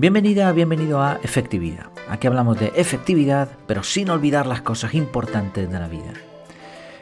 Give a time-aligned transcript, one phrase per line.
[0.00, 1.90] Bienvenida, bienvenido a Efectividad.
[2.08, 6.14] Aquí hablamos de efectividad, pero sin olvidar las cosas importantes de la vida.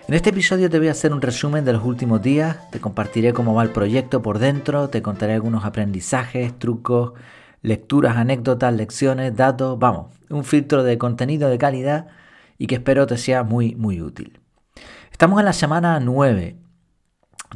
[0.09, 3.33] En este episodio te voy a hacer un resumen de los últimos días, te compartiré
[3.33, 7.13] cómo va el proyecto por dentro, te contaré algunos aprendizajes, trucos,
[7.63, 12.09] lecturas, anécdotas, lecciones, datos, vamos, un filtro de contenido de calidad
[12.59, 14.41] y que espero te sea muy, muy útil.
[15.13, 16.59] Estamos en la semana 9.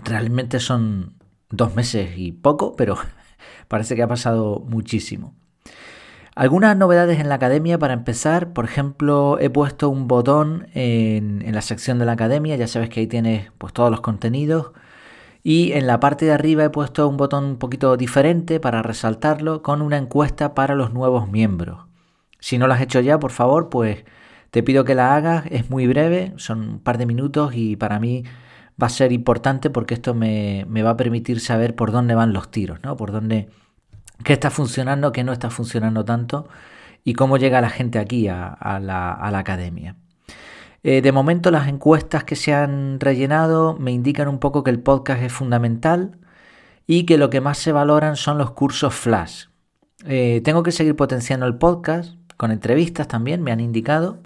[0.05, 1.17] Realmente son
[1.51, 2.97] dos meses y poco, pero
[3.73, 5.33] parece que ha pasado muchísimo.
[6.35, 11.63] Algunas novedades en la academia para empezar, por ejemplo, he puesto un botón en, la
[11.63, 14.73] sección de la academia, ya sabes que ahí tienes pues, todos los contenidos.
[15.43, 19.63] Y en la parte de arriba he puesto un botón un poquito diferente para resaltarlo
[19.63, 21.87] con una encuesta para los nuevos miembros.
[22.41, 24.05] Si no lo has hecho ya, por favor, pues
[24.51, 25.47] te pido que la hagas.
[25.51, 28.25] Es muy breve, son un par de minutos y para mí
[28.81, 32.51] va a ser importante porque esto me, va a permitir saber por dónde van los
[32.51, 32.97] tiros, ¿no?
[32.97, 33.49] Por dónde,
[34.25, 36.49] qué está funcionando, qué no está funcionando tanto
[37.05, 39.97] y cómo llega la gente aquí a, la, academia.
[40.83, 44.81] Eh, de momento las encuestas que se han rellenado me indican un poco que el
[44.81, 46.19] podcast es fundamental
[46.87, 49.47] y que lo que más se valoran son los cursos flash.
[50.05, 54.21] Eh, tengo que seguir potenciando el podcast con entrevistas también, me han indicado,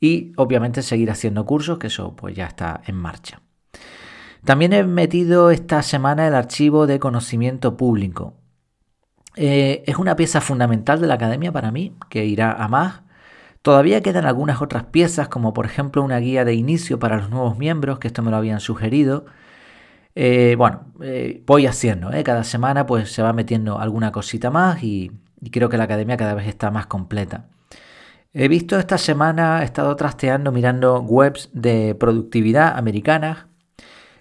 [0.00, 3.42] y obviamente seguir haciendo cursos, que eso pues ya está en marcha.
[4.44, 8.37] También he metido esta semana el archivo de conocimiento público.
[9.40, 13.02] Eh, es una pieza fundamental de la academia para mí, que irá a más.
[13.62, 17.56] Todavía quedan algunas otras piezas, como por ejemplo una guía de inicio para los nuevos
[17.56, 19.26] miembros, que esto me lo habían sugerido.
[20.16, 25.12] Eh, bueno, eh, voy haciendo, cada semana pues se va metiendo alguna cosita más y
[25.52, 27.46] creo que la academia cada vez está más completa.
[28.32, 33.46] He visto esta semana, he estado trasteando mirando webs de productividad americanas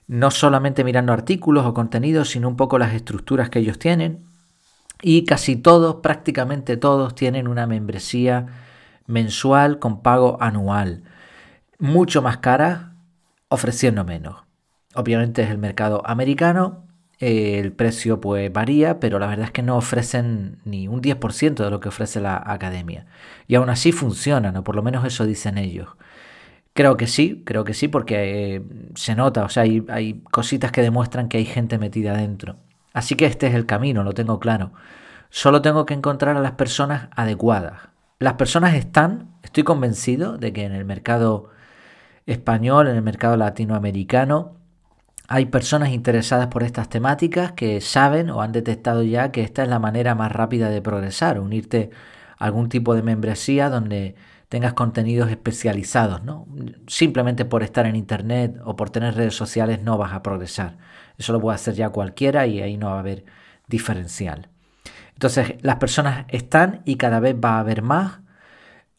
[0.08, 4.24] no solamente mirando artículos o contenidos, sino un poco las estructuras que ellos tienen.
[5.02, 8.48] Y casi todos, prácticamente todos, tienen una membresía
[9.06, 11.04] mensual con pago anual.
[11.80, 12.96] Mucho más cara,
[13.50, 14.44] ofreciendo menos.
[14.96, 16.88] Obviamente es el mercado americano,
[17.20, 21.70] el precio pues varía, pero la verdad es que no ofrecen ni un 10% de
[21.72, 23.06] lo que ofrece la academia.
[23.48, 25.90] Y aún así funcionan, o por lo menos eso dicen ellos.
[26.74, 28.62] Creo que sí, creo que sí, porque eh,
[28.96, 32.58] se nota, o sea, hay, cositas que demuestran que hay gente metida dentro.
[32.98, 34.72] Así que este es el camino, lo tengo claro.
[35.30, 37.90] Solo tengo que encontrar a las personas adecuadas.
[38.18, 41.52] Las personas están, estoy convencido de que en el mercado
[42.26, 44.56] español, en el mercado latinoamericano,
[45.28, 49.70] hay personas interesadas por estas temáticas que saben o han detectado ya que esta es
[49.70, 51.92] la manera más rápida de progresar, unirte
[52.40, 54.16] a algún tipo de membresía donde
[54.50, 56.48] tengas contenidos especializados, ¿no?
[56.88, 60.78] Simplemente por estar en internet o por tener redes sociales no vas a progresar.
[61.18, 63.26] Eso lo puede hacer ya cualquiera y ahí no va a haber
[63.68, 64.50] diferencial.
[65.14, 68.20] Entonces, las personas están y cada vez va a haber más.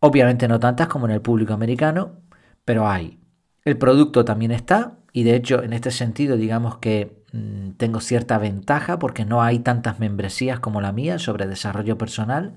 [0.01, 2.17] Obviamente no tantas como en el público americano,
[2.65, 3.19] pero hay.
[3.65, 8.39] El producto también está y de hecho en este sentido digamos que mm, tengo cierta
[8.39, 12.55] ventaja porque no hay tantas membresías como la mía sobre desarrollo personal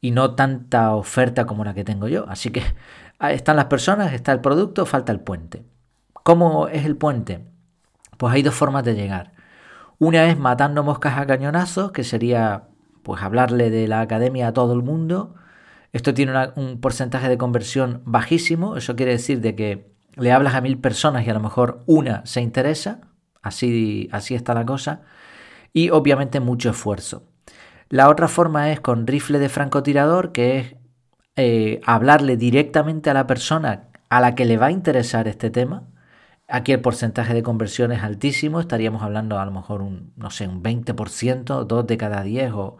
[0.00, 2.26] y no tanta oferta como la que tengo yo.
[2.28, 2.62] Así que
[3.20, 5.64] están las personas, está el producto, falta el puente.
[6.12, 7.44] ¿Cómo es el puente?
[8.16, 9.32] Pues hay dos formas de llegar.
[9.98, 12.64] Una es matando moscas a cañonazos, que sería
[13.02, 15.34] pues hablarle de la academia a todo el mundo.
[15.92, 20.60] Esto tiene un porcentaje de conversión bajísimo, eso quiere decir de que le hablas a
[20.60, 23.00] mil personas y a lo mejor una se interesa,
[23.42, 25.02] así, así está la cosa,
[25.72, 27.24] y obviamente mucho esfuerzo.
[27.88, 30.76] La otra forma es con rifle de francotirador, que es
[31.36, 35.84] eh, hablarle directamente a la persona a la que le va a interesar este tema.
[36.48, 40.46] Aquí el porcentaje de conversión es altísimo, estaríamos hablando a lo mejor un, no sé,
[40.46, 42.76] un 20%, dos de cada 10 o,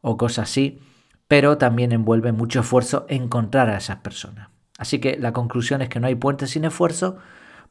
[0.00, 0.80] o cosas así,
[1.28, 4.48] pero también envuelve mucho esfuerzo encontrar a esas personas.
[4.78, 7.16] Así que la conclusión es que no hay puente sin esfuerzo,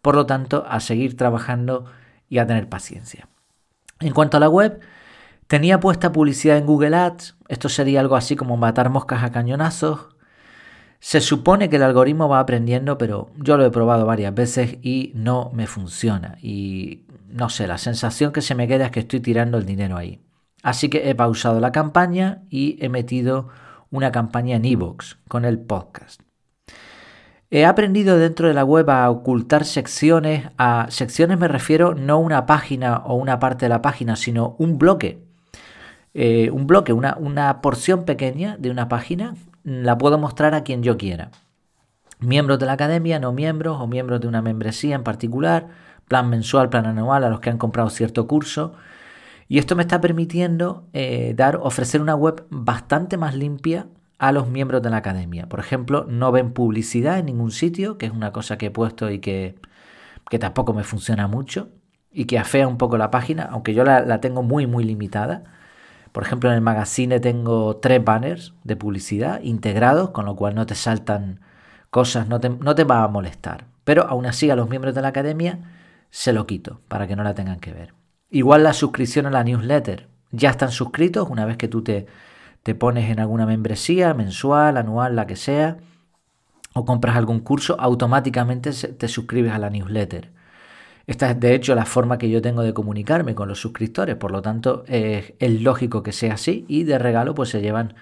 [0.01, 1.86] por lo tanto, a seguir trabajando
[2.30, 3.27] y a tener paciencia.
[4.00, 4.81] En cuanto a la web,
[5.48, 10.14] Tenía puesta publicidad en Google Ads, esto sería algo así como matar moscas a cañonazos.
[11.06, 15.12] Se supone que el algoritmo va aprendiendo, pero yo lo he probado varias veces y
[15.13, 16.40] no me funciona.
[16.42, 19.98] Y no sé, la sensación que se me queda es que estoy tirando el dinero
[19.98, 20.19] ahí.
[20.63, 23.50] Así que he pausado la campaña y he metido
[23.92, 26.22] una campaña en Evox con el podcast.
[27.52, 30.50] He aprendido dentro de la web a ocultar secciones.
[30.57, 34.80] A secciones me refiero no una página o una parte de la página, sino un
[34.80, 35.24] bloque.
[36.16, 40.83] Eh, un bloque, una, una porción pequeña de una página, la puedo mostrar a quien
[40.83, 41.31] yo quiera.
[42.19, 45.67] Miembros de la academia, no miembros o miembros de una membresía en particular,
[46.07, 48.73] plan mensual, plan anual a los que han comprado cierto curso.
[49.47, 54.47] Y esto me está permitiendo eh, dar, ofrecer una web bastante más limpia a los
[54.47, 55.50] miembros de la academia.
[55.50, 59.09] Por ejemplo, no ven publicidad en ningún sitio, que es una cosa que he puesto
[59.09, 59.56] y que,
[60.29, 61.69] que tampoco me funciona mucho
[62.11, 65.44] y que afea un poco la página, aunque yo la, la, tengo muy, muy limitada.
[66.15, 70.65] Por ejemplo, en el magazine tengo tres banners de publicidad integrados, con lo cual no
[70.65, 71.41] te saltan
[71.89, 73.65] cosas, no te, no te va a molestar.
[73.83, 75.59] Pero aún así a los miembros de la academia
[76.12, 77.94] se lo quito para que no la tengan que ver.
[78.29, 80.07] Igual la suscripción a la newsletter.
[80.31, 82.06] Ya están suscritos una vez que tú te,
[82.63, 85.79] te pones en alguna membresía mensual, anual, la que sea,
[86.73, 90.31] o compras algún curso, automáticamente te suscribes a la newsletter.
[91.07, 94.31] Esta es de hecho la forma que yo tengo de comunicarme con los suscriptores, por
[94.31, 97.94] lo tanto es lógico que sea así y de regalo pues se llevan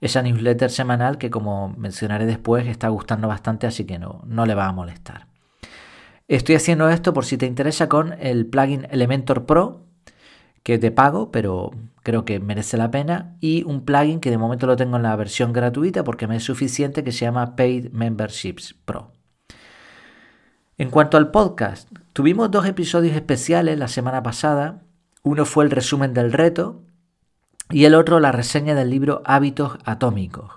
[0.00, 4.54] esa newsletter semanal que como mencionaré después está gustando bastante así que no, no le
[4.54, 5.26] va a molestar.
[6.28, 9.86] Estoy haciendo esto por si te interesa con el plugin Elementor Pro
[10.62, 11.70] que te pago pero
[12.02, 15.16] creo que merece la pena y un plugin que de momento lo tengo en la
[15.16, 19.12] versión gratuita porque me es suficiente que se llama Paid Memberships Pro.
[20.80, 24.80] En cuanto al podcast, tuvimos dos episodios especiales la semana pasada.
[25.22, 26.80] Uno fue el resumen del reto
[27.68, 30.50] y el otro la reseña del libro Hábitos Atómicos.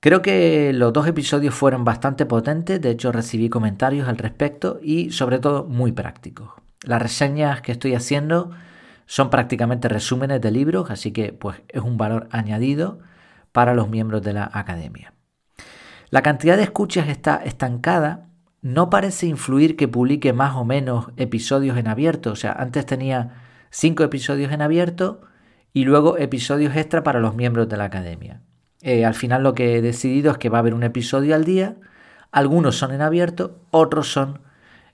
[0.00, 5.10] Creo que los dos episodios fueron bastante potentes, de hecho recibí comentarios al respecto y
[5.10, 6.50] sobre todo muy prácticos.
[6.82, 8.50] Las reseñas que estoy haciendo
[9.06, 12.98] son prácticamente resúmenes de libros, así que pues es un valor añadido
[13.52, 15.14] para los miembros de la academia.
[16.10, 18.26] La cantidad de escuchas está estancada
[18.62, 22.32] no parece influir que publique más o menos episodios en abierto.
[22.32, 25.22] O sea, antes tenía cinco episodios en abierto
[25.72, 28.42] y luego episodios extra para los miembros de la academia.
[28.82, 31.44] Eh, al final lo que he decidido es que va a haber un episodio al
[31.44, 31.76] día.
[32.32, 34.40] Algunos son en abierto, otros son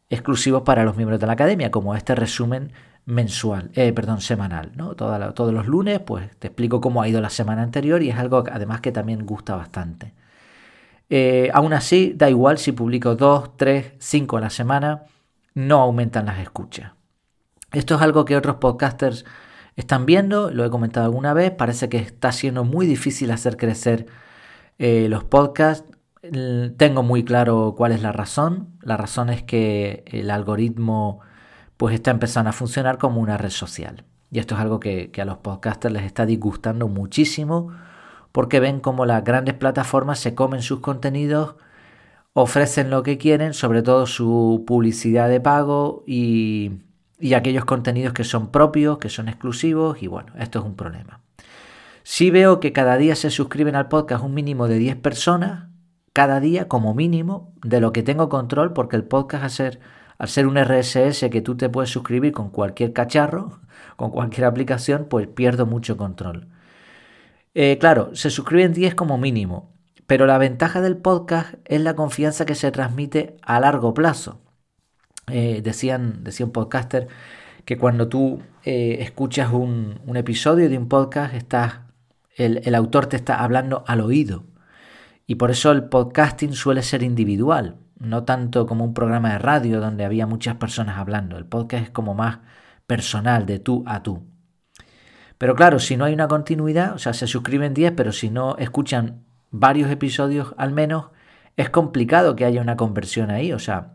[0.09, 2.73] exclusivos para los miembros de la academia, como este resumen
[3.05, 4.95] mensual, eh, perdón, semanal, ¿no?
[4.95, 8.45] todos los lunes, pues te explico cómo ha ido la semana anterior y es algo
[8.51, 10.13] además que también gusta bastante.
[11.09, 15.05] Eh, aún así, da igual si publico 2, 3, 5 a la semana,
[15.55, 16.93] no aumentan las escuchas.
[17.73, 19.25] Esto es algo que otros podcasters
[19.77, 24.07] están viendo, lo he comentado alguna vez, parece que está siendo muy difícil hacer crecer
[24.79, 25.87] eh, los podcasts.
[26.77, 28.71] Tengo muy claro cuál es la razón.
[28.83, 31.21] La razón es que el algoritmo
[31.77, 34.05] pues está empezando a funcionar como una red social.
[34.33, 37.71] Y esto es algo que, que a los podcasters les está disgustando muchísimo
[38.37, 41.55] porque ven como las grandes plataformas se comen sus contenidos,
[42.35, 46.83] ofrecen lo que quieren, sobre todo su publicidad de pago y,
[47.35, 51.23] aquellos contenidos que son propios, que son exclusivos, y bueno, esto es un problema.
[52.03, 55.71] Si veo que cada día se suscriben al podcast un mínimo de 10 personas,
[56.13, 59.81] cada día como mínimo, de lo que tengo control, porque el podcast al ser,
[60.19, 63.61] al ser un RSS que tú te puedes suscribir con cualquier cacharro,
[63.97, 66.49] con cualquier aplicación, pues pierdo mucho control.
[67.59, 69.73] Eh, claro, se suscriben 10 como mínimo,
[70.07, 74.43] pero la ventaja del podcast es la confianza que se transmite a largo plazo.
[75.29, 77.09] Eh, decían, decía un podcaster
[77.65, 81.81] que cuando tú eh, escuchas un, episodio de un podcast, estás,
[82.37, 84.45] el, el autor te está hablando al oído.
[85.27, 89.81] Y por eso el podcasting suele ser individual, no tanto como un programa de radio
[89.81, 91.39] donde había muchas personas hablando.
[91.39, 92.41] El podcast es como más
[92.87, 94.36] personal, de tú a tú.
[95.39, 98.57] Pero claro, si no hay una continuidad, o sea, se suscriben 10, pero si no
[98.57, 101.07] escuchan varios episodios al menos,
[101.57, 103.53] es complicado que haya una conversión ahí.
[103.53, 103.95] O sea,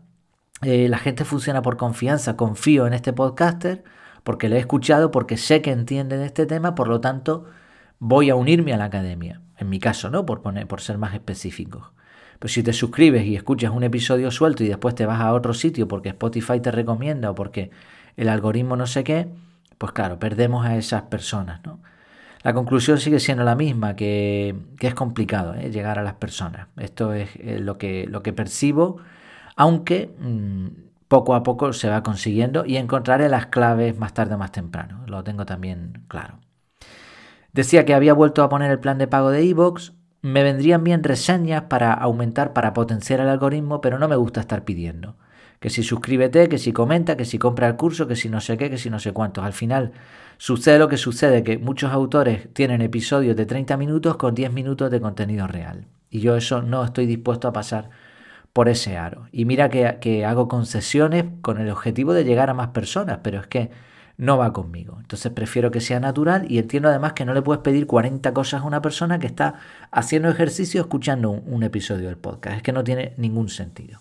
[0.62, 3.84] eh, la gente funciona por confianza, confío en este podcaster
[4.22, 7.46] porque le he escuchado, porque sé que entiende de este tema, por lo tanto
[7.98, 9.40] voy a unirme a la academia.
[9.58, 10.26] En mi caso, ¿no?
[10.26, 11.92] Por, poner, por ser más específicos.
[12.38, 15.54] Pero si te suscribes y escuchas un episodio suelto y después te vas a otro
[15.54, 17.70] sitio porque Spotify te recomienda o porque
[18.16, 19.28] el algoritmo no sé qué,
[19.82, 21.60] pues claro, perdemos a esas personas.
[21.64, 21.80] ¿no?
[22.44, 25.72] La conclusión sigue siendo la misma, que, es complicado ¿eh?
[25.72, 26.68] llegar a las personas.
[26.76, 28.98] Esto es eh, lo, que, lo que percibo,
[29.56, 30.66] aunque mm,
[31.08, 35.02] poco a poco se va consiguiendo y encontraré las claves más tarde o más temprano.
[35.08, 36.38] Lo tengo también claro.
[37.52, 39.94] Decía que había vuelto a poner el plan de pago de Evox.
[40.20, 44.64] Me vendrían bien reseñas para aumentar, para potenciar el algoritmo, pero no me gusta estar
[44.64, 45.16] pidiendo
[45.62, 48.56] que si suscríbete, que si comenta, que si compra el curso, que si no sé
[48.58, 49.44] qué, que si no sé cuántos.
[49.44, 49.92] Al final
[50.36, 54.90] sucede lo que sucede, que muchos autores tienen episodios de 30 minutos con 10 minutos
[54.90, 55.86] de contenido real.
[56.10, 57.90] Y yo eso no estoy dispuesto a pasar
[58.52, 59.28] por ese aro.
[59.30, 63.46] Y mira que, hago concesiones con el objetivo de llegar a más personas, pero es
[63.46, 63.70] que
[64.16, 64.98] no va conmigo.
[65.00, 68.62] Entonces prefiero que sea natural y entiendo además que no le puedes pedir 40 cosas
[68.62, 69.54] a una persona que está
[69.92, 72.56] haciendo ejercicio escuchando un episodio del podcast.
[72.56, 74.00] Es que no tiene ningún sentido.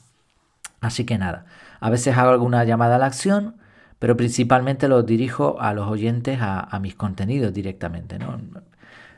[0.82, 1.46] Así que nada,
[1.80, 3.56] a veces hago alguna llamada a la acción,
[4.00, 8.18] pero principalmente los dirijo a los oyentes a, mis contenidos directamente.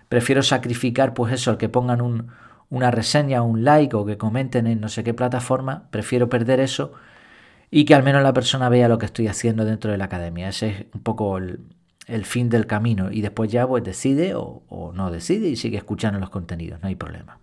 [0.10, 2.28] Prefiero sacrificar pues eso, el que pongan
[2.70, 6.94] una reseña, un like o que comenten en no sé qué plataforma, prefiero perder eso
[7.72, 10.50] y que al menos la persona vea lo que estoy haciendo dentro de la academia.
[10.50, 11.60] Ese es un poco el,
[12.26, 16.20] fin del camino y después ya pues decide o, o no decide y sigue escuchando
[16.20, 17.40] los contenidos, no hay problema.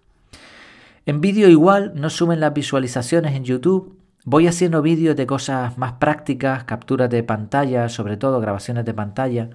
[1.06, 3.99] En vídeo igual, no suben las visualizaciones en YouTube.
[4.24, 9.50] Voy haciendo vídeos de cosas más prácticas, capturas de pantalla, sobre todo grabaciones de pantalla.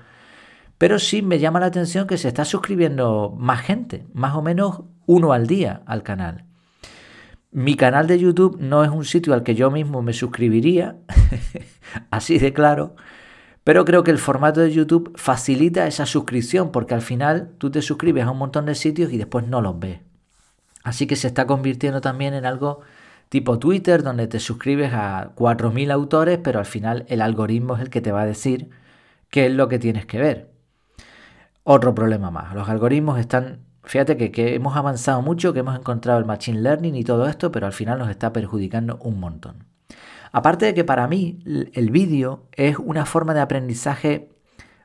[0.77, 4.81] Pero sí me llama la atención que se está suscribiendo más gente, más o menos
[5.05, 6.45] uno al día al canal.
[7.51, 10.98] Mi canal de YouTube no es un sitio al que yo mismo me suscribiría,
[12.12, 12.95] así de claro,
[13.63, 17.81] pero creo que el formato de YouTube facilita esa suscripción porque al final tú te
[17.81, 20.00] suscribes a un montón de sitios y después no los ves.
[20.84, 22.81] Así que se está convirtiendo también en algo
[23.29, 27.89] tipo Twitter, donde te suscribes a 4.000 autores, pero al final el algoritmo es el
[27.89, 28.70] que te va a decir
[29.29, 30.51] qué es lo que tienes que ver.
[31.63, 32.53] Otro problema más.
[32.53, 36.96] Los algoritmos están, fíjate que, que hemos avanzado mucho, que hemos encontrado el Machine Learning
[36.96, 39.65] y todo esto, pero al final nos está perjudicando un montón.
[40.32, 44.29] Aparte de que para mí el vídeo es una forma de aprendizaje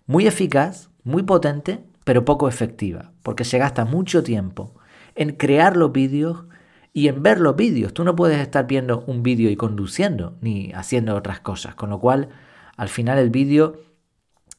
[0.07, 4.75] muy eficaz, muy potente, pero poco efectiva, porque se gasta mucho tiempo
[5.15, 6.45] en crear los vídeos
[6.93, 7.95] y en ver los vídeos.
[7.95, 12.01] Tú no puedes estar viendo un vídeo y conduciendo ni haciendo otras cosas, con lo
[12.01, 12.29] cual
[12.77, 13.81] al final el vídeo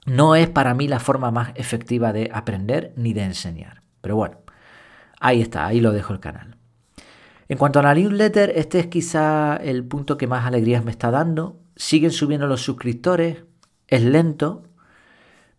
[0.06, 3.82] no es para mí la forma más efectiva de aprender ni de enseñar.
[4.02, 4.38] Pero bueno,
[5.20, 6.58] ahí está, ahí lo dejo el canal.
[7.48, 11.12] En cuanto a la newsletter, este es quizá el punto que más alegrías me está
[11.12, 11.60] dando.
[11.76, 13.44] Siguen subiendo los suscriptores,
[13.88, 14.64] es lento,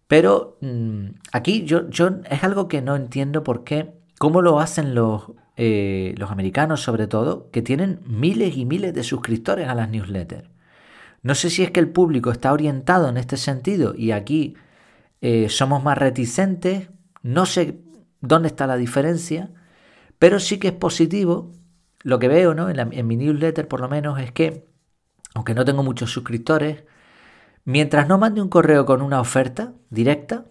[0.07, 4.95] pero mm, aquí yo, yo es algo que no entiendo por qué cómo lo hacen
[4.95, 9.90] los, eh, los americanos sobre todo, que tienen miles y miles de suscriptores a las
[9.90, 10.49] newsletters.
[11.23, 14.54] No sé si es que el público está orientado en este sentido y aquí
[15.21, 16.90] eh, somos más reticentes,
[17.23, 17.80] no sé
[18.21, 19.50] dónde está la diferencia,
[20.18, 21.52] pero sí que es positivo.
[22.02, 22.68] Lo que veo ¿no?
[22.68, 24.66] en, mi newsletter por lo menos es que,
[25.35, 26.85] aunque no tengo muchos suscriptores,
[27.64, 30.47] mientras no mande un correo con una oferta directa,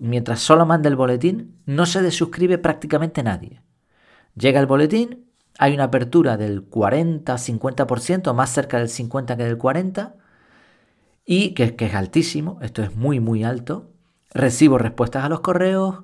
[0.00, 3.61] mientras solo manda el boletín, no se desuscribe prácticamente nadie.
[4.34, 5.26] Llega el boletín,
[5.58, 10.14] hay una apertura del 40-50%, más cerca del 50 que del 40,
[11.24, 13.90] y que, que es altísimo, esto es muy muy alto.
[14.34, 16.02] Recibo respuestas a los correos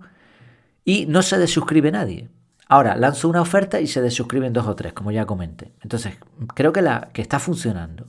[0.85, 2.29] y no se desuscribe nadie.
[2.69, 5.73] Ahora, lanzo una oferta y se desuscriben dos o tres, como ya comenté.
[5.83, 6.19] Entonces,
[6.55, 8.09] creo que, la, que está funcionando.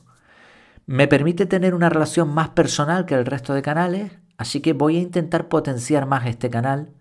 [0.86, 4.96] Me permite tener una relación más personal que el resto de canales, Así que voy
[4.96, 6.94] a intentar potenciar más este canal.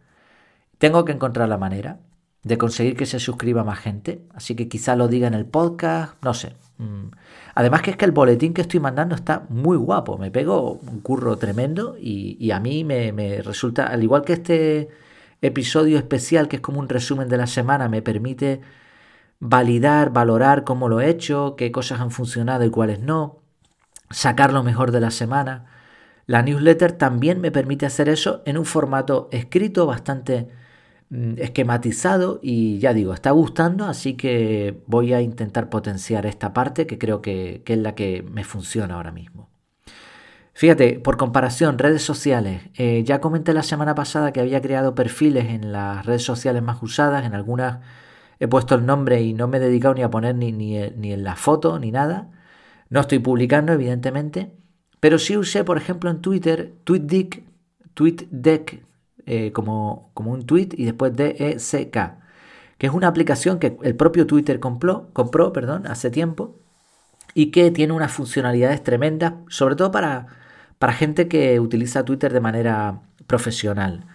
[0.78, 2.00] Tengo que encontrar la manera
[2.48, 4.22] de conseguir que se suscriba más gente.
[4.34, 6.56] Así que quizá lo diga en el podcast, no sé.
[6.78, 7.10] Mm.
[7.54, 10.16] Además que es que el boletín que estoy mandando está muy guapo.
[10.16, 14.88] Me pego un curro tremendo y, a mí me, me resulta, al igual que este
[15.42, 18.60] episodio especial que es como un resumen de la semana, me permite
[19.40, 23.38] validar, valorar cómo lo he hecho, qué cosas han funcionado y cuáles no,
[24.10, 25.66] sacar lo mejor de la semana.
[26.26, 30.48] La newsletter también me permite hacer eso en un formato escrito bastante
[31.10, 36.98] esquematizado y ya digo, está gustando, así que voy a intentar potenciar esta parte que
[36.98, 39.48] creo que, es la que me funciona ahora mismo.
[40.52, 42.62] Fíjate, por comparación, redes sociales.
[42.74, 46.82] Eh, ya comenté la semana pasada que había creado perfiles en las redes sociales más
[46.82, 47.78] usadas, en algunas
[48.40, 51.12] he puesto el nombre y no me he dedicado ni a poner ni, ni, ni
[51.12, 52.30] en la foto ni nada.
[52.90, 54.52] No estoy publicando, evidentemente.
[55.00, 57.44] Pero sí usé, por ejemplo, en Twitter, TweetDeck,
[57.94, 58.87] TweetDeck
[59.30, 62.18] eh, como, como un tweet y después D-E-C-K,
[62.78, 66.56] que es una aplicación que el propio Twitter compró, compró perdón, hace tiempo
[67.34, 70.28] y que tiene unas funcionalidades tremendas, sobre todo para,
[70.78, 74.06] para gente que utiliza Twitter de manera profesional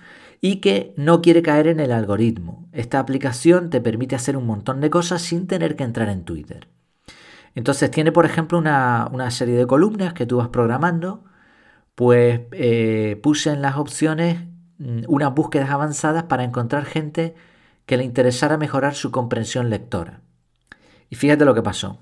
[0.41, 2.67] y que no quiere caer en el algoritmo.
[2.72, 6.70] Esta aplicación te permite hacer un montón de cosas sin tener que entrar en Twitter.
[7.53, 11.24] Entonces tiene, por ejemplo, una, serie de columnas que tú vas programando.
[11.93, 14.39] Pues eh, puse en las opciones
[15.08, 17.36] unas búsquedas avanzadas para encontrar gente
[17.86, 20.22] que le interesara mejorar su comprensión lectora.
[21.10, 22.00] Y fíjate lo que pasó.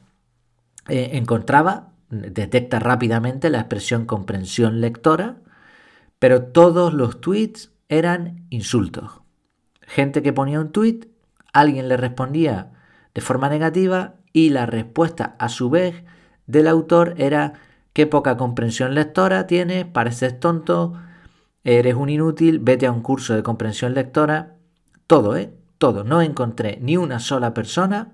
[0.87, 5.37] Eh, encontraba, detecta rápidamente la expresión comprensión lectora,
[6.19, 9.21] pero todos los tweets eran insultos.
[9.81, 11.09] Gente que ponía un tweet,
[11.53, 12.71] alguien le respondía
[13.13, 16.03] de forma negativa y la respuesta a su vez
[16.47, 17.53] del autor era
[17.93, 20.93] qué poca comprensión lectora tienes, pareces tonto,
[21.63, 24.55] eres un inútil, vete a un curso de comprensión lectora.
[25.07, 25.53] Todo, ¿eh?
[25.77, 26.03] Todo.
[26.03, 28.13] No encontré ni una sola persona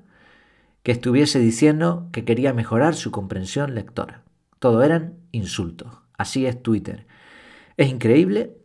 [0.84, 4.24] que estuviese diciendo que quería mejorar su comprensión lectora.
[4.60, 5.92] Todo eran insultos.
[6.18, 7.06] Así es Twitter.
[7.76, 8.58] Es increíble,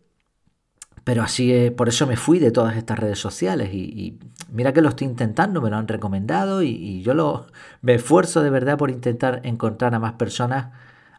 [1.04, 4.18] pero así es, por eso me fui de todas estas redes sociales y,
[4.50, 7.46] mira que lo estoy intentando, me lo han recomendado y, yo lo,
[7.80, 10.68] me esfuerzo de verdad por intentar encontrar a más personas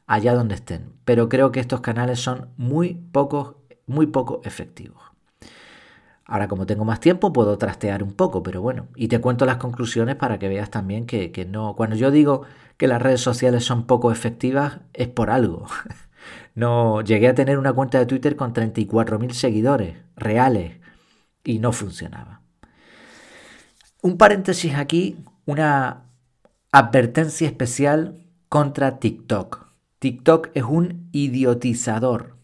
[0.08, 0.94] allá donde estén.
[1.06, 3.56] Pero creo que estos canales son muy pocos,
[3.86, 5.14] muy poco efectivos.
[6.26, 9.58] Ahora, como tengo más tiempo, puedo trastear un poco, pero bueno, y te cuento las
[9.58, 11.76] conclusiones para que veas también que, no.
[11.76, 12.44] Cuando yo digo
[12.78, 15.68] que las redes sociales son poco efectivas, es por algo.
[16.56, 20.78] No, llegué a tener una cuenta de Twitter con 34.000 seguidores reales
[21.44, 22.42] y no funcionaba.
[24.02, 26.04] Un paréntesis aquí, una
[26.72, 29.62] advertencia especial contra TikTok.
[30.04, 32.36] TikTok es un idiotizador.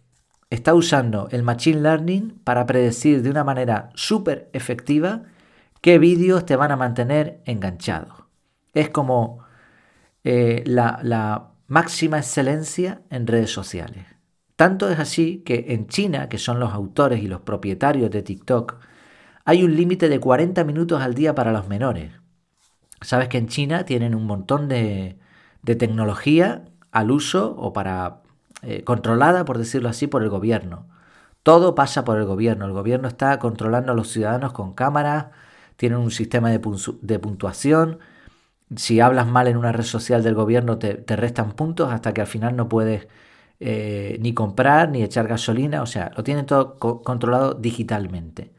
[0.49, 5.23] Está usando el Machine Learning para predecir de una manera súper efectiva
[5.81, 8.29] qué vídeos te van a mantener enganchado.
[8.73, 9.39] Es como
[10.23, 14.05] eh, la, máxima excelencia en redes sociales.
[14.55, 18.77] Tanto es así que en China, que son los autores y los propietarios de TikTok,
[19.43, 22.13] hay un límite de 40 minutos al día para los menores.
[23.01, 25.19] Sabes que en China tienen un montón de,
[25.61, 28.21] tecnología al uso o para
[28.61, 30.87] eh, controlada, por decirlo así, por el gobierno.
[31.43, 32.65] Todo pasa por el gobierno.
[32.65, 35.27] El gobierno está controlando a los ciudadanos con cámaras,
[35.77, 36.59] tienen un sistema de,
[37.01, 37.99] de puntuación,
[38.75, 42.27] si hablas mal en una red social del gobierno te, restan puntos hasta que al
[42.27, 43.07] final no puedes
[43.59, 48.53] eh, ni comprar ni echar gasolina, o sea, lo tienen todo controlado digitalmente.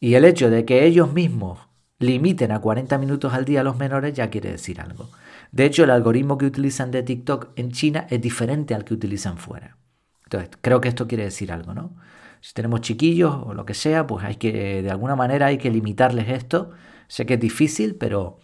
[0.00, 1.60] Y el hecho de que ellos mismos
[1.98, 5.10] limiten a 40 minutos al día a los menores ya quiere decir algo.
[5.52, 9.38] De hecho, el algoritmo que utilizan de TikTok en China es diferente al que utilizan
[9.38, 9.76] fuera.
[10.24, 11.94] Entonces, creo que esto quiere decir algo, ¿no?
[12.40, 15.70] Si tenemos chiquillos o lo que sea, pues hay que, de alguna manera hay que
[15.70, 16.72] limitarles esto.
[17.08, 18.38] Sé que es difícil, pero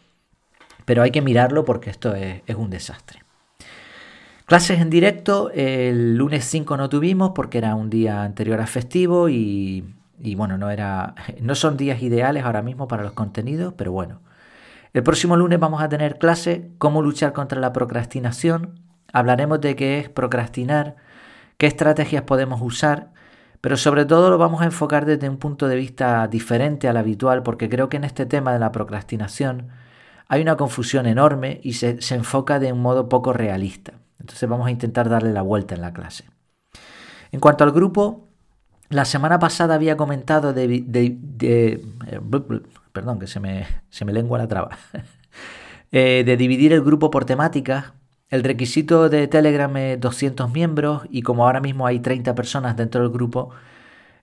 [0.84, 3.22] pero hay que mirarlo porque esto es, un desastre.
[4.46, 9.28] Clases en directo, el lunes 5 no tuvimos porque era un día anterior a festivo
[9.28, 9.94] y,
[10.36, 14.20] bueno, no, era, no son días ideales ahora mismo para los contenidos, pero bueno.
[14.92, 18.80] El próximo lunes vamos a tener clase, cómo luchar contra la procrastinación.
[19.12, 20.96] Hablaremos de qué es procrastinar,
[21.56, 23.10] qué estrategias podemos usar,
[23.62, 27.42] pero sobre todo lo vamos a enfocar desde un punto de vista diferente al habitual
[27.42, 29.68] porque creo que en este tema de la procrastinación
[30.28, 33.94] hay una confusión enorme y se, enfoca de un modo poco realista.
[34.20, 36.24] Entonces vamos a intentar darle la vuelta en la clase.
[37.30, 38.28] En cuanto al grupo,
[38.90, 40.84] la semana pasada había comentado de...
[41.40, 41.82] Eh,
[42.92, 44.78] perdón, que se me, se me lengua la traba.
[45.94, 47.92] Eh, de dividir el grupo por temáticas.
[48.30, 53.02] El requisito de Telegram es 200 miembros y como ahora mismo hay 30 personas dentro
[53.02, 53.50] del grupo,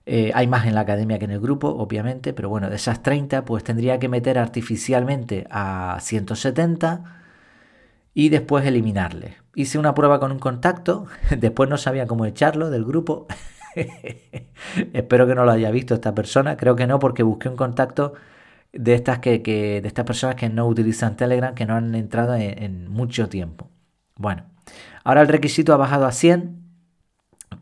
[0.06, 3.02] eh, hay más en la academia que en el grupo, obviamente, pero bueno, de esas
[3.04, 7.22] 30, pues tendría que meter artificialmente a 170
[8.14, 9.36] y después eliminarle.
[9.54, 11.06] Hice una prueba con un contacto,
[11.38, 13.28] después no sabía cómo echarlo del grupo.
[14.92, 18.14] Espero que no lo haya visto esta persona, creo que no, porque busqué un contacto
[18.72, 22.62] de estas, que, de estas personas que no utilizan Telegram, que no han entrado en,
[22.62, 23.68] en mucho tiempo.
[24.16, 24.44] Bueno,
[25.04, 26.60] ahora el requisito ha bajado a 100,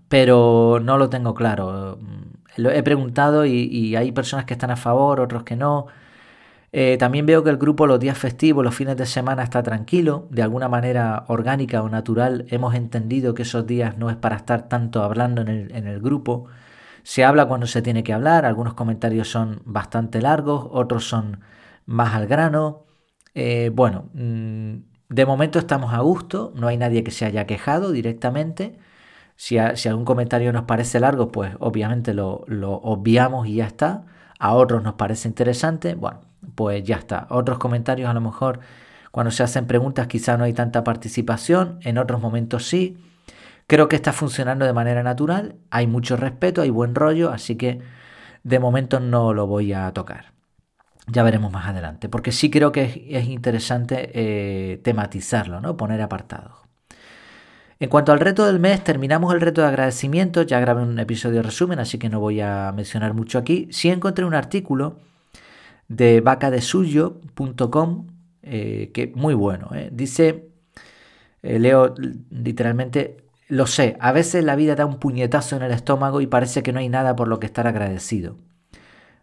[0.09, 1.99] pero no lo tengo claro.
[2.57, 5.87] Lo he preguntado y, hay personas que están a favor, otros que no.
[6.73, 10.27] Eh, también veo que el grupo los días festivos, los fines de semana está tranquilo,
[10.31, 12.47] de alguna manera orgánica o natural.
[12.49, 16.47] Hemos entendido que esos días no es para estar tanto hablando en el, grupo.
[17.09, 21.41] Se habla cuando se tiene que hablar, algunos comentarios son bastante largos, otros son
[21.87, 22.85] más al grano.
[23.35, 24.75] Eh, bueno, mm,
[25.09, 28.79] de momento estamos a gusto, no hay nadie que se haya quejado directamente.
[29.37, 32.45] Si, algún comentario nos parece largo, pues obviamente lo,
[32.83, 34.05] obviamos y ya está.
[34.39, 36.21] A otros nos parece interesante, bueno,
[36.57, 37.27] pues ya está.
[37.31, 38.61] Otros comentarios a lo mejor
[39.13, 42.99] cuando se hacen preguntas quizá no hay tanta participación, en otros momentos sí.
[43.69, 47.81] Creo que está funcionando de manera natural, hay mucho respeto, hay buen rollo, así que
[48.43, 50.33] de momento no lo voy a tocar.
[51.07, 55.77] Ya veremos más adelante, porque sí creo que es, interesante eh, tematizarlo, ¿no?
[55.77, 56.69] Poner apartados.
[57.81, 60.43] En cuanto al reto del mes, terminamos el reto de agradecimiento.
[60.43, 63.69] Ya grabé un episodio resumen, así que no voy a mencionar mucho aquí.
[63.71, 64.99] Sí encontré un artículo
[65.87, 68.07] de vacadesuyo.com
[68.43, 69.71] eh, que muy bueno.
[69.75, 69.91] Eh.
[69.93, 70.49] Dice,
[71.43, 71.95] eh, leo
[72.31, 76.63] literalmente, lo sé, a veces la vida da un puñetazo en el estómago y parece
[76.63, 78.37] que no hay nada por lo que estar agradecido.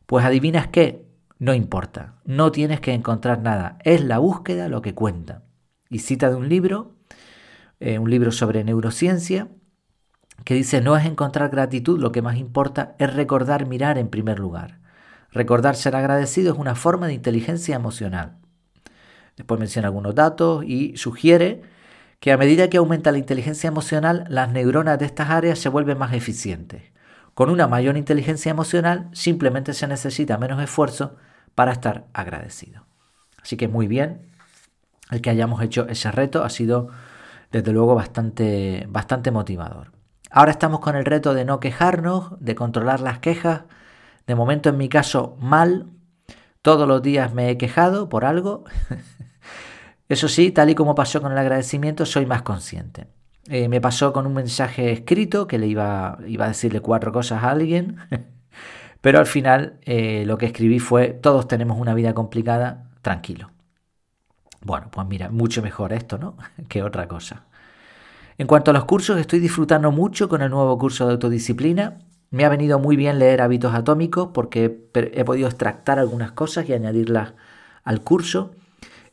[0.05, 1.05] Pues adivinas qué,
[1.39, 5.43] no importa, no tienes que encontrar nada, es la búsqueda lo que cuenta.
[5.89, 6.95] Y cita de un libro
[7.79, 9.49] eh, un libro sobre neurociencia,
[10.43, 14.39] que dice, no es encontrar gratitud, lo que más importa es recordar mirar en primer
[14.39, 14.79] lugar.
[15.31, 18.37] Recordar ser agradecido es una forma de inteligencia emocional.
[19.35, 21.63] Después menciona algunos datos y sugiere
[22.19, 25.97] que a medida que aumenta la inteligencia emocional, las neuronas de estas áreas se vuelven
[25.97, 26.83] más eficientes.
[27.33, 31.17] Con una mayor inteligencia emocional simplemente se necesita menos esfuerzo
[31.53, 32.85] para estar agradecido.
[33.41, 34.21] Así que muy bien
[35.11, 36.89] el que hayamos hecho ese reto ha sido
[37.51, 39.91] desde luego bastante, bastante motivador.
[40.31, 43.63] Ahora estamos con el reto de no quejarnos, de controlar las quejas.
[44.27, 45.87] De momento en mi caso mal.
[46.61, 48.63] Todos los días me he quejado por algo.
[50.07, 53.07] Eso sí, tal y como pasó con el agradecimiento, soy más consciente.
[53.47, 57.43] Eh, me pasó con un mensaje escrito que le iba, iba a decirle cuatro cosas
[57.43, 57.97] a alguien,
[59.01, 63.51] pero al final eh, lo que escribí fue, todos tenemos una vida complicada, tranquilo.
[64.61, 66.37] Bueno, pues mira, mucho mejor esto, ¿no?
[66.69, 67.45] que otra cosa.
[68.37, 71.99] En cuanto a los cursos, estoy disfrutando mucho con el nuevo curso de autodisciplina.
[72.31, 76.73] Me ha venido muy bien leer hábitos atómicos porque he podido extractar algunas cosas y
[76.73, 77.33] añadirlas
[77.83, 78.51] al curso.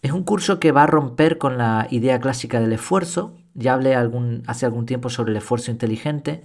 [0.03, 3.37] Es un curso que va a romper con la idea clásica del esfuerzo.
[3.55, 6.43] Ya hablé hace algún tiempo sobre el esfuerzo inteligente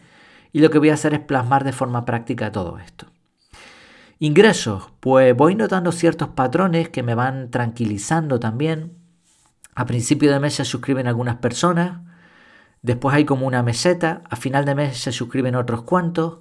[0.54, 3.08] y lo que voy a hacer es plasmar de forma práctica todo esto.
[4.20, 8.98] Ingresos, pues voy notando ciertos patrones que me van tranquilizando también.
[9.74, 12.02] A principio de mes se suscriben algunas personas,
[12.84, 16.40] después hay como una meseta, a final de mes se suscriben otros cuantos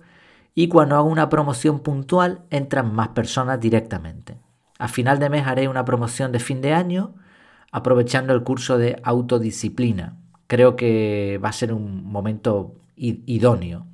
[0.54, 4.38] y cuando hago una promoción puntual entran más personas directamente.
[4.78, 7.14] A final de mes haré una promoción de fin de año
[7.72, 10.16] aprovechando el curso de autodisciplina.
[10.46, 13.86] Creo que va a ser un momento idóneo.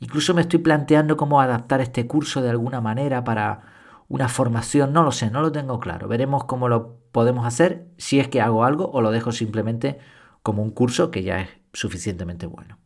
[0.00, 3.62] Incluso me estoy planteando cómo adaptar este curso de alguna manera para
[4.08, 6.08] una formación, no lo sé, no lo tengo claro.
[6.08, 9.98] Veremos cómo lo podemos hacer, si es que hago algo o lo dejo simplemente
[10.42, 12.78] como un curso que ya es suficientemente bueno.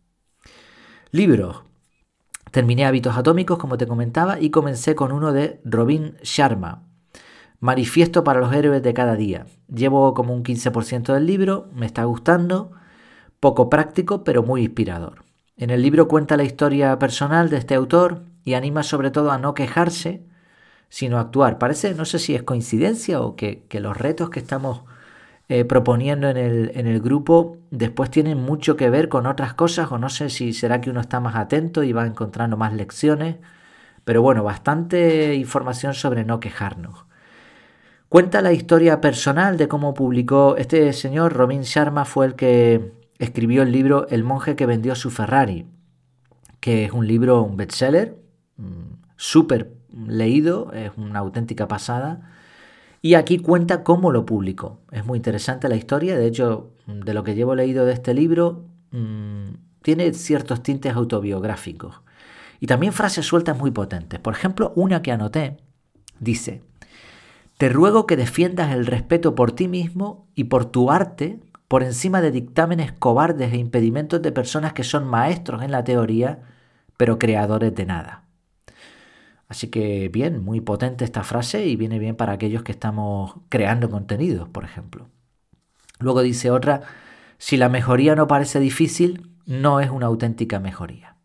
[1.10, 1.62] Libros.
[2.50, 6.84] Terminé Hábitos Atómicos, como te comentaba, y comencé con uno de Robin Sharma,
[7.64, 9.46] Manifiesto para los héroes de cada día.
[9.74, 12.72] Llevo como un 15% del libro, me está gustando,
[13.40, 15.24] poco práctico pero muy inspirador.
[15.56, 19.38] En el libro cuenta la historia personal de este autor y anima sobre todo a
[19.38, 20.22] no quejarse,
[20.90, 21.56] sino actuar.
[21.56, 24.82] Parece, no sé si es coincidencia o que, los retos que estamos
[25.48, 29.90] eh, proponiendo en el, en el grupo después tienen mucho que ver con otras cosas
[29.90, 33.36] o no sé si será que uno está más atento y va encontrando más lecciones.
[34.04, 37.06] Pero bueno, bastante información sobre no quejarnos.
[38.14, 43.62] Cuenta la historia personal de cómo publicó este señor, Robin Sharma, fue el que escribió
[43.62, 45.66] el libro El monje que vendió su Ferrari,
[46.60, 48.16] que es un libro, un bestseller,
[48.56, 49.72] mm, súper
[50.06, 52.30] leído, es una auténtica pasada.
[53.02, 54.78] Y aquí cuenta cómo lo publicó.
[54.92, 58.64] Es muy interesante la historia, de hecho, de lo que llevo leído de este libro,
[58.92, 62.00] mm, tiene ciertos tintes autobiográficos.
[62.60, 64.20] Y también frases sueltas muy potentes.
[64.20, 65.56] Por ejemplo, una que anoté
[66.20, 66.62] dice,
[67.56, 72.20] te ruego que defiendas el respeto por ti mismo y por tu arte por encima
[72.20, 76.40] de dictámenes cobardes e impedimentos de personas que son maestros en la teoría,
[76.96, 78.24] pero creadores de nada.
[79.48, 83.90] Así que bien, muy potente esta frase y viene bien para aquellos que estamos creando
[83.90, 85.08] contenidos, por ejemplo.
[85.98, 86.82] Luego dice otra,
[87.38, 91.16] si la mejoría no parece difícil, no es una auténtica mejoría.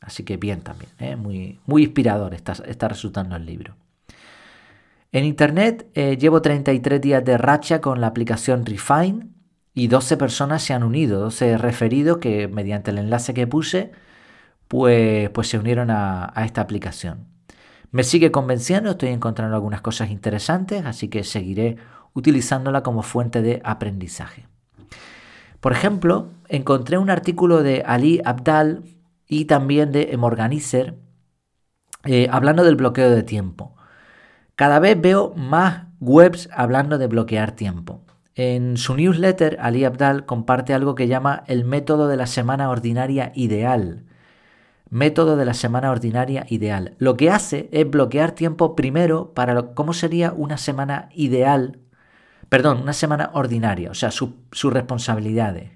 [0.00, 1.16] Así que bien también, ¿eh?
[1.16, 3.76] muy, muy inspirador está, está resultando el libro.
[5.12, 9.28] En Internet eh, llevo 33 días de racha con la aplicación Refine
[9.74, 13.92] y 12 personas se han unido, 12 referidos que mediante el enlace que puse,
[14.68, 17.26] pues, pues se unieron a, esta aplicación.
[17.90, 21.76] Me sigue convenciendo, estoy encontrando algunas cosas interesantes, así que seguiré
[22.14, 24.46] utilizándola como fuente de aprendizaje.
[25.60, 28.84] Por ejemplo, encontré un artículo de Ali Abdal
[29.28, 30.94] y también de Morganizer
[32.04, 33.76] eh, hablando del bloqueo de tiempo.
[34.62, 38.04] Cada vez veo más webs hablando de bloquear tiempo.
[38.36, 43.32] En su newsletter, Ali Abdal comparte algo que llama el método de la semana ordinaria
[43.34, 44.04] ideal.
[44.88, 46.94] Método de la semana ordinaria ideal.
[46.98, 51.80] Lo que hace es bloquear tiempo primero para cómo sería una semana ideal,
[52.48, 54.32] perdón, una semana ordinaria, o sea, sus
[54.72, 55.72] responsabilidades.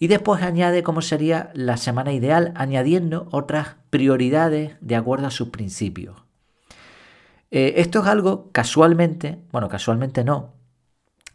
[0.00, 5.50] Y después añade cómo sería la semana ideal, añadiendo otras prioridades de acuerdo a sus
[5.50, 6.23] principios.
[7.56, 10.54] Eh, esto es algo casualmente, bueno, casualmente no,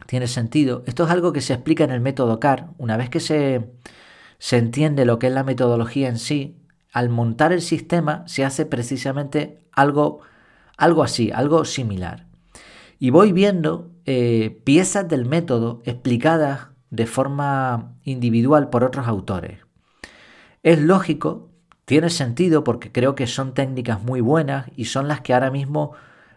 [0.06, 0.84] tiene sentido.
[0.86, 2.72] Esto es algo que se explica en el método CAR.
[2.78, 3.72] Una vez que se,
[4.38, 6.58] se entiende lo que es la metodología en sí,
[6.92, 10.20] al montar el sistema se hace precisamente algo,
[10.76, 12.28] algo así, algo similar.
[13.00, 19.60] Y voy viendo eh, piezas del método explicadas de forma individual por otros autores.
[20.64, 21.48] Es lógico,
[21.86, 25.94] tiene sentido porque creo que son técnicas muy buenas y son las que ahora mismo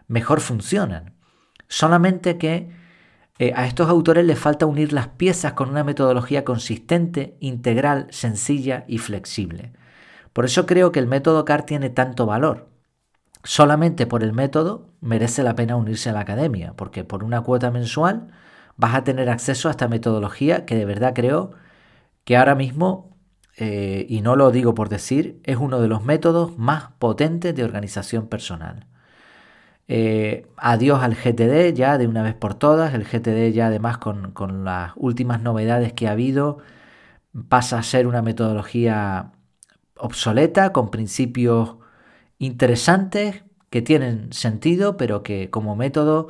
[0.07, 1.15] mejor funcionan.
[1.67, 2.81] Solamente que
[3.39, 8.85] Eh, a estos autores les falta unir las piezas con una metodología consistente, integral, sencilla
[8.87, 9.73] y flexible.
[10.33, 12.69] Por eso creo que el método CAR tiene tanto valor.
[13.43, 17.71] Solamente por el método merece la pena unirse a la academia, porque por una cuota
[17.71, 18.29] mensual
[18.77, 21.51] vas a tener acceso a esta metodología que de verdad creo
[22.25, 23.17] que ahora mismo,
[23.57, 27.63] eh, y no lo digo por decir, es uno de los métodos más potentes de
[27.63, 28.85] organización personal.
[29.87, 32.93] Eh, adiós al GTD ya de una vez por todas.
[32.93, 36.59] El GTD ya además con, las últimas novedades que ha habido
[37.49, 39.33] pasa a ser una metodología
[39.97, 41.77] obsoleta con principios
[42.39, 46.29] interesantes que tienen sentido pero que como método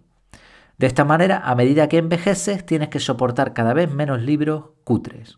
[0.78, 5.38] De esta manera, a medida que envejeces, tienes que soportar cada vez menos libros cutres.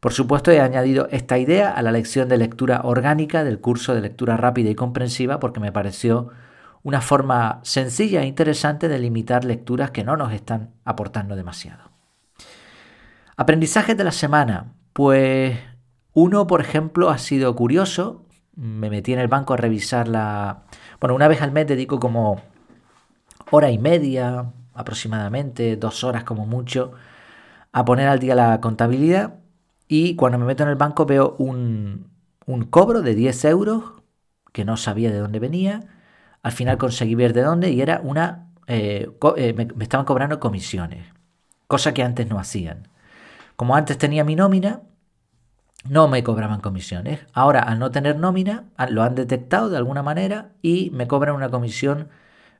[0.00, 4.02] Por supuesto, he añadido esta idea a la lección de lectura orgánica del curso de
[4.02, 6.28] lectura rápida y comprensiva porque me pareció
[6.82, 11.90] una forma sencilla e interesante de limitar lecturas que no nos están aportando demasiado.
[13.36, 14.74] Aprendizajes de la semana.
[14.92, 15.58] Pues
[16.12, 18.23] uno, por ejemplo, ha sido curioso.
[18.56, 20.64] Me metí en el banco a revisar la...
[21.00, 22.40] Bueno, una vez al mes dedico como
[23.50, 26.92] hora y media, aproximadamente, dos horas como mucho,
[27.72, 29.34] a poner al día la contabilidad.
[29.88, 32.10] Y cuando me meto en el banco veo un,
[32.46, 33.84] un cobro de 10 euros
[34.52, 35.88] que no sabía de dónde venía
[36.44, 38.50] al final conseguí ver de dónde y era una...
[38.66, 41.06] Eh, eh, me, estaban cobrando comisiones,
[41.66, 42.88] cosa que antes no hacían.
[43.56, 44.82] Como antes tenía mi nómina,
[45.88, 47.20] no me cobraban comisiones.
[47.32, 51.50] Ahora, al no tener nómina, lo han detectado de alguna manera y me cobran una
[51.50, 52.08] comisión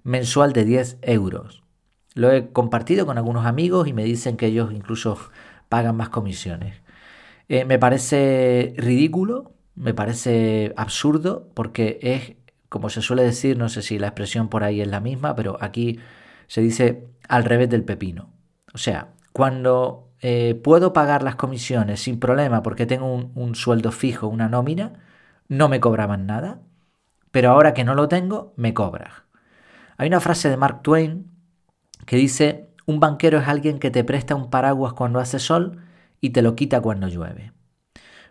[0.02, 1.62] mensual de 10 euros.
[2.14, 5.18] Lo he compartido con algunos amigos y me dicen que ellos incluso
[5.68, 6.82] pagan más comisiones.
[7.48, 12.36] Eh, me parece ridículo, me parece absurdo porque es
[12.68, 15.58] como se suele decir, no sé si la expresión por ahí es la misma, pero
[15.60, 16.00] aquí
[16.48, 18.30] se dice al revés del pepino.
[18.74, 24.26] O sea, cuando eh, puedo pagar las comisiones sin problema porque tengo un, sueldo fijo,
[24.26, 24.94] una nómina,
[25.48, 26.62] no me cobraban nada,
[27.30, 29.26] pero ahora que no lo tengo, me cobra.
[29.98, 31.30] Hay una frase de Mark Twain
[32.06, 35.82] que dice, un banquero es alguien que te presta un paraguas cuando hace sol
[36.22, 37.52] y te lo quita cuando llueve.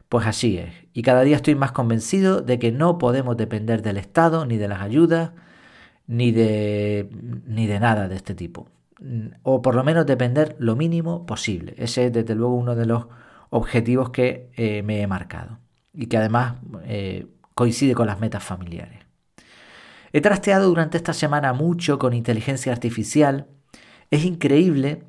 [0.10, 3.98] Pues así es, y cada día estoy más convencido de que no podemos depender del
[3.98, 5.34] Estado, ni de las ayudas,
[6.08, 7.08] ni de,
[7.46, 8.68] ni de nada de este tipo.
[9.44, 11.74] O por lo menos depender lo mínimo posible.
[11.78, 13.08] Ese es desde luego uno de los
[13.50, 15.60] objetivos que eh, me he marcado
[15.94, 19.00] y que además eh, coincide con las metas familiares.
[20.12, 23.48] He trasteado durante esta semana mucho con inteligencia artificial.
[24.12, 25.04] Es increíble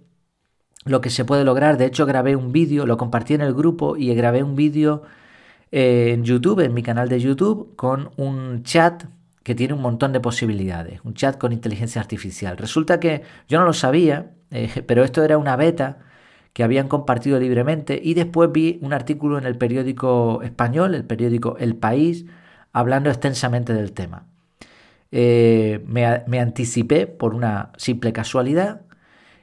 [0.85, 1.77] lo que se puede lograr.
[1.77, 5.03] De hecho, grabé un vídeo, lo compartí en el grupo y grabé un vídeo
[5.73, 9.05] eh, en YouTube, en mi canal de YouTube, con un chat
[9.45, 12.57] que tiene un montón de posibilidades, un chat con inteligencia artificial.
[12.57, 15.99] Resulta que yo no lo sabía, eh, pero esto era una beta
[16.53, 21.57] que habían compartido libremente y después vi un artículo en el periódico español, el periódico
[21.59, 22.27] El País,
[22.73, 24.27] hablando extensamente del tema.
[25.13, 28.83] Eh, me, anticipé por una simple casualidad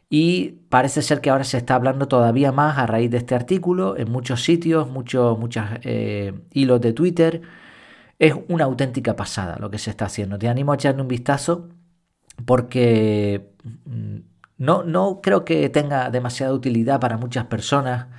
[0.10, 3.98] Y parece ser que ahora se está hablando todavía más a raíz de este artículo
[3.98, 7.42] en muchos sitios, muchos, muchos eh, hilos de Twitter.
[8.21, 10.38] Es una auténtica pasada lo que se está haciendo.
[10.38, 11.69] Te animo a echarle un vistazo
[12.45, 13.49] porque
[13.86, 14.17] mm,
[14.60, 18.10] no, no creo que tenga demasiada utilidad para muchas personas,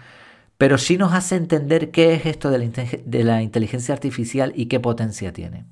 [0.58, 4.80] pero sí nos hace entender qué es esto de de la inteligencia artificial y qué
[4.80, 5.66] potencia tiene.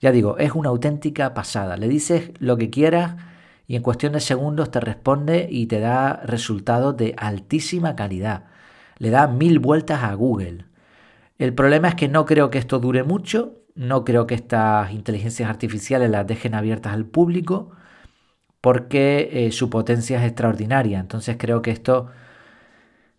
[0.00, 1.76] Ya digo, es una auténtica pasada.
[1.76, 3.16] Le dices lo que quieras
[3.66, 8.44] y en cuestión de segundos te responde y te da resultados de altísima calidad.
[8.96, 10.64] Le da mil vueltas a Google.
[11.36, 15.48] El problema es que no creo que esto dure mucho, no creo que estas inteligencias
[15.48, 17.70] artificiales las dejen abiertas al público
[18.60, 20.98] porque eh, su potencia es extraordinaria.
[20.98, 22.08] Entonces creo que esto,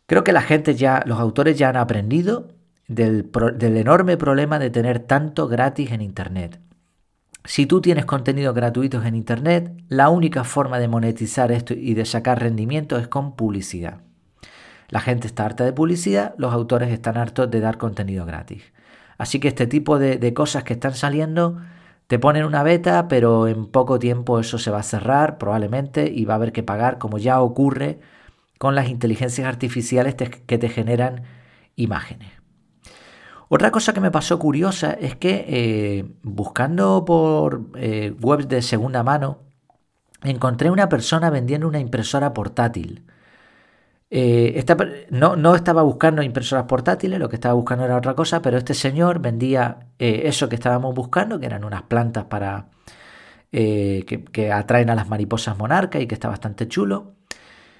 [0.07, 2.49] creo que la gente ya, los autores ya han aprendido
[2.87, 6.59] del, del enorme problema de tener tanto gratis en Internet.
[7.45, 12.03] Si tú tienes contenidos gratuitos en Internet, la única forma de monetizar esto y de
[12.03, 14.01] sacar rendimiento es con publicidad.
[14.89, 18.63] La gente está harta de publicidad, los autores están hartos de dar contenido gratis.
[19.17, 21.58] Así que este tipo de, cosas que están saliendo
[22.08, 26.25] te ponen una beta, pero en poco tiempo eso se va a cerrar probablemente y
[26.25, 27.99] va a haber que pagar, como ya ocurre
[28.58, 31.23] con las inteligencias artificiales que te generan
[31.75, 32.38] imágenes.
[33.49, 39.03] Otra cosa que me pasó curiosa es que eh, buscando por eh, webs de segunda
[39.03, 39.39] mano,
[40.23, 43.06] encontré una persona vendiendo una impresora portátil.
[44.09, 44.63] Eh,
[45.09, 49.19] no, estaba buscando impresoras portátiles, lo que estaba buscando era otra cosa, pero este señor
[49.19, 52.69] vendía eso que estábamos buscando, que eran unas plantas para
[53.51, 57.15] que, que, atraen a las mariposas monarca y que está bastante chulo.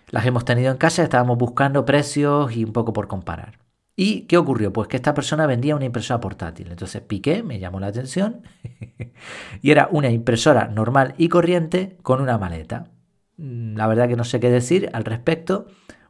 [0.10, 3.60] Las hemos tenido en casa, estábamos buscando precios y un poco por comparar.
[4.00, 4.72] ¿Y qué ocurrió?
[4.72, 6.68] Pues que esta persona vendía una impresora portátil.
[6.70, 8.44] Entonces piqué, me llamó la atención,
[9.62, 12.92] y era una impresora normal y corriente con una maleta.
[13.38, 15.68] Mm, la verdad que no sé qué decir al respecto.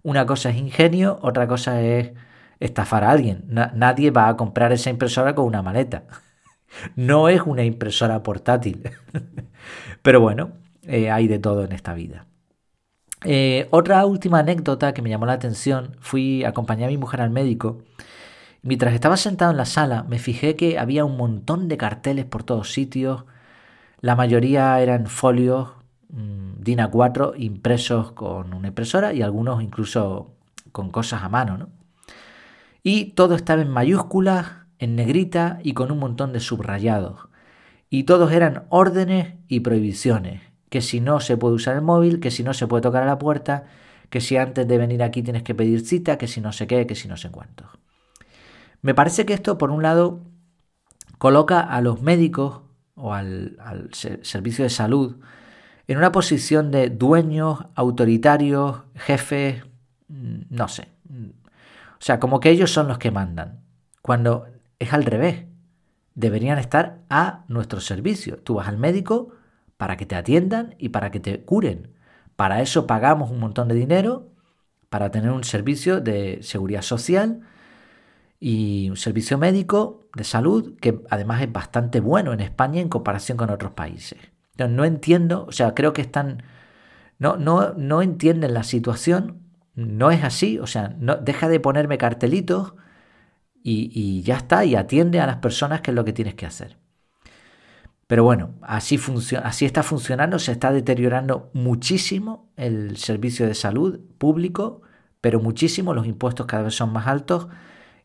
[0.08, 2.14] Una cosa es ingenio, otra cosa es
[2.62, 3.44] estafar a alguien.
[3.50, 6.04] nadie va a comprar esa impresora con una maleta.
[6.96, 8.90] no es una impresora portátil.
[10.02, 10.52] Pero bueno,
[10.84, 12.26] eh, hay de todo en esta vida.
[13.26, 17.20] Eh, otra última anécdota que me llamó la atención, fui a acompañar a mi mujer
[17.20, 17.82] al médico.
[18.62, 22.44] Mientras estaba sentado en la sala, me fijé que había un montón de carteles por
[22.44, 23.26] todos sitios.
[24.00, 25.72] La mayoría eran folios
[26.10, 30.36] DIN A4 impresos con una impresora y algunos incluso
[30.72, 31.58] con cosas a mano.
[31.58, 31.70] ¿no?
[32.84, 37.28] Y todo estaba en mayúsculas, en negrita y con un montón de subrayados.
[37.90, 42.32] Y todos eran órdenes y prohibiciones que si no se puede usar el móvil, que
[42.32, 43.66] si no se puede tocar a la puerta,
[44.10, 46.86] que si antes de venir aquí tienes que pedir cita, que si no sé qué,
[46.88, 47.66] que si no sé cuánto.
[48.82, 50.22] Me parece que esto, por un lado,
[51.18, 52.62] coloca a los médicos
[52.96, 53.58] o al,
[53.92, 55.18] servicio de salud
[55.88, 59.64] en una posición de dueños, autoritarios, jefes,
[60.08, 60.90] no sé.
[61.10, 63.62] O sea, como que ellos son los que mandan,
[64.02, 64.46] cuando
[64.80, 65.46] es al revés.
[66.14, 68.38] Deberían estar a nuestro servicio.
[68.38, 69.32] Tú vas al médico,
[69.78, 71.94] para que te atiendan y para que te curen.
[72.36, 74.32] Para eso pagamos un montón de dinero,
[74.90, 77.42] para tener un servicio de seguridad social
[78.40, 83.38] y un servicio médico de salud que además es bastante bueno en España en comparación
[83.38, 84.20] con otros países.
[84.58, 86.44] No entiendo, o sea, creo que están,
[87.20, 89.42] no, no, no entienden la situación,
[89.76, 92.74] no es así, o sea, no, deja de ponerme cartelitos
[93.64, 96.46] y, y ya está, y atiende a las personas que es lo que tienes que
[96.46, 96.78] hacer.
[98.08, 99.00] Pero bueno, así,
[99.44, 104.82] así está funcionando, se está deteriorando muchísimo el servicio de salud público,
[105.20, 107.50] pero muchísimo, los impuestos cada vez son más altos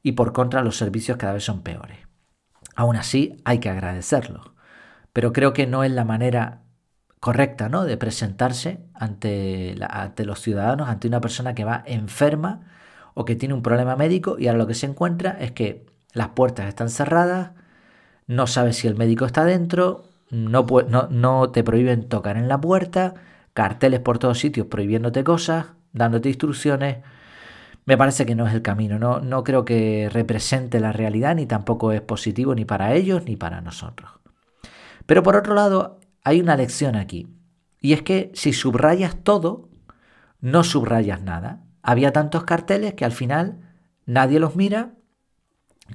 [0.03, 1.99] y por contra los servicios cada vez son peores.
[2.75, 4.52] Aún así, hay que agradecerlo,
[5.13, 6.63] pero creo que no es la manera
[7.23, 7.85] correcta ¿no?
[7.85, 9.77] de presentarse ante,
[10.25, 12.63] los ciudadanos, ante una persona que va enferma
[13.15, 16.31] o que tiene un problema médico y ahora lo que se encuentra es que las
[16.31, 17.53] puertas están cerradas,
[18.27, 20.67] no sabes si el médico está dentro, no,
[21.11, 23.15] no, te prohíben tocar en la puerta,
[23.53, 26.99] carteles por todos sitios prohibiéndote cosas, dándote instrucciones.
[27.85, 31.47] Me parece que no es el camino, no, no creo que represente la realidad, ni
[31.47, 34.22] tampoco es positivo ni para ellos ni para nosotros.
[35.07, 37.29] Pero por otro lado, hay una lección aquí,
[37.81, 39.69] y es que si subrayas todo,
[40.41, 41.65] no subrayas nada.
[41.83, 43.61] Había tantos carteles que al final
[44.07, 44.95] nadie los mira,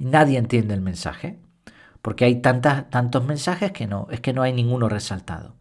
[0.00, 1.40] nadie entiende el mensaje
[2.02, 5.56] porque hay tantas, tantos mensajes que no, es que no hay ninguno resaltado.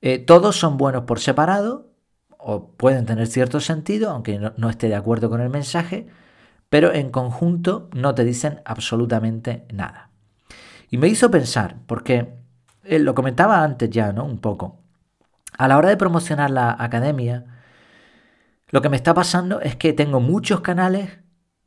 [0.00, 1.92] Eh, todos son buenos por separado
[2.38, 6.08] o pueden tener cierto sentido, aunque no, esté de acuerdo con el mensaje,
[6.68, 10.10] pero en conjunto no te dicen absolutamente nada.
[10.92, 12.34] Y me hizo pensar, porque
[12.84, 14.26] eh, lo comentaba antes ya, ¿no?
[14.26, 14.82] Un poco.
[15.56, 17.46] A la hora de promocionar la academia,
[18.68, 21.20] Lo que me está pasando es que tengo muchos canales,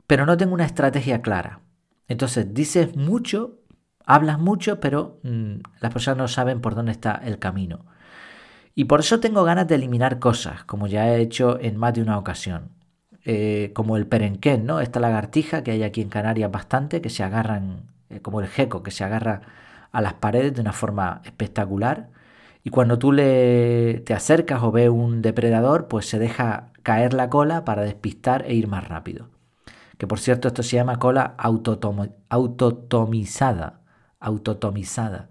[0.06, 1.60] pero no tengo una estrategia clara.
[2.08, 3.60] Entonces dices mucho,
[4.04, 7.86] hablas mucho, pero mm, las personas no saben por dónde está el camino.
[8.74, 12.02] Y por eso tengo ganas de eliminar cosas, como ya he hecho en más de
[12.02, 12.70] una ocasión.
[13.24, 14.80] Eh, como el perenquén, ¿no?
[14.80, 18.82] Esta lagartija que hay aquí en Canarias bastante, que se agarran, eh, como el geco,
[18.82, 19.42] que se agarra
[19.92, 22.10] a las paredes de una forma espectacular.
[22.64, 27.30] Y cuando tú le, te acercas o ves un depredador, pues se deja caer la
[27.30, 29.30] cola para despistar e ir más rápido.
[29.98, 33.80] Que por cierto, esto se llama cola autotomizada.
[34.20, 35.30] Autotomizada.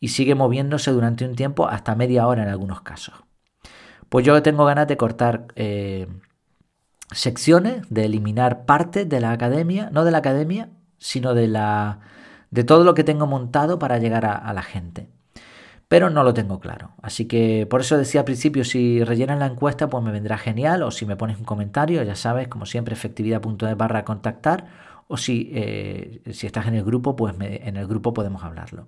[0.00, 3.14] Y sigue moviéndose durante un tiempo, hasta media hora en algunos casos.
[4.08, 6.06] Pues yo tengo ganas de cortar eh,
[7.10, 12.00] secciones, de eliminar partes de la academia, no de la academia, sino de, la,
[12.50, 15.08] de todo lo que tengo montado para llegar a, la gente.
[15.88, 16.90] Pero no lo tengo claro.
[17.00, 20.82] Así que por eso decía al principio, si rellenan la encuesta, pues me vendrá genial.
[20.82, 24.66] O si me pones un comentario, ya sabes, como siempre, efectividad.de barra contactar.
[25.06, 28.86] O si, eh, si estás en el grupo, pues en el grupo podemos hablarlo.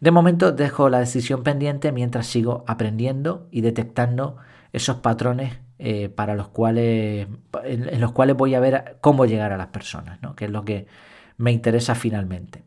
[0.00, 4.36] De momento dejo la decisión pendiente mientras sigo aprendiendo y detectando
[4.72, 7.28] esos patrones eh, para los cuales,
[7.64, 10.34] en, los cuales voy a ver cómo llegar a las personas, ¿no?
[10.34, 10.86] que es lo que
[11.36, 12.64] me interesa finalmente.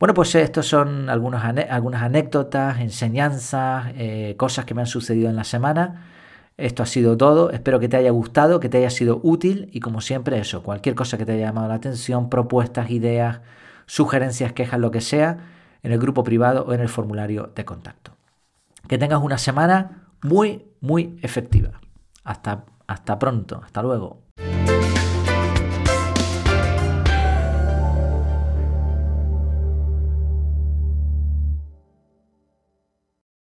[0.00, 5.44] Bueno, pues estos son algunas anécdotas, enseñanzas, eh, cosas que me han sucedido en la
[5.44, 6.06] semana.
[6.56, 7.50] Esto ha sido todo.
[7.50, 10.94] Espero que te haya gustado, que te haya sido útil y como siempre eso, cualquier
[10.94, 13.40] cosa que te haya llamado la atención, propuestas, ideas,
[13.84, 15.36] sugerencias, quejas, lo que sea,
[15.82, 18.12] en el grupo privado o en el formulario de contacto.
[18.88, 21.80] Que tengas una semana muy, muy efectiva.
[22.24, 24.22] Hasta, hasta pronto, hasta luego.